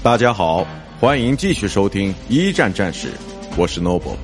[0.00, 0.64] 大家好，
[1.00, 3.08] 欢迎继续收听一战战史，
[3.56, 4.16] 我是 Noble。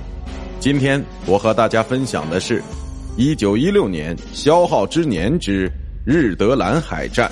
[0.60, 2.62] 今天我和大家分享的是，
[3.16, 5.68] 一九一六年消耗之年之
[6.06, 7.28] 日德兰海战。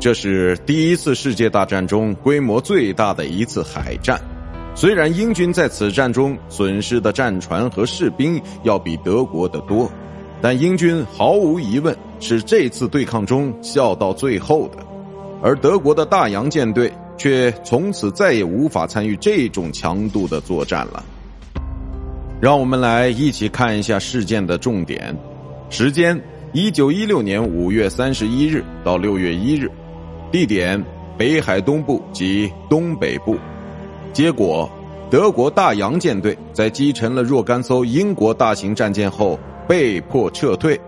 [0.00, 4.20] 这是第一次世界大战中规模最大的一次海战。
[4.74, 9.88] 虽然英军在此战中损失的战船和士兵要比德国的多，
[10.42, 14.84] 但英军毫无疑问是这次对抗中笑到最后的。
[15.42, 21.04] 而德国的大洋舰队却从此再也无法参与这种强度的作战了。
[22.40, 25.16] 让我们来一起看一下事件的重点：
[25.70, 26.20] 时间：
[26.52, 29.68] 一九一六年五月三十一日到六月一日；
[30.30, 30.82] 地点：
[31.16, 33.36] 北海东部及东北部；
[34.12, 34.68] 结果：
[35.10, 40.78] 德国大洋舰队在击沉了若干艘英国大型战舰后被迫撤退。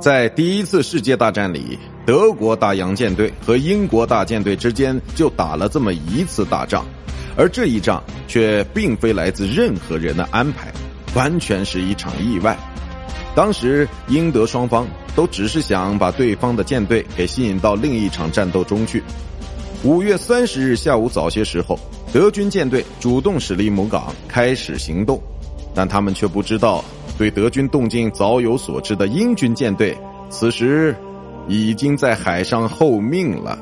[0.00, 6.86] 在第一次世界大战里，德国大洋舰队和英国大舰队之间就打了这么一次大仗，
[7.36, 10.72] 而这一仗却并非来自任何人的安排，
[11.16, 12.56] 完全是一场意外。
[13.34, 19.02] 当时英德双方都只是想把对方的舰队给吸引到另一场战斗中去。
[19.82, 21.78] 五月三十日下午早些时候，
[22.12, 25.20] 德军舰队主动驶离母港开始行动，
[25.78, 26.84] 但他们却不知道。
[27.16, 29.96] 对德军动静早有所知的英军舰队，
[30.28, 30.92] 此时
[31.46, 33.56] 已经在海上候命了。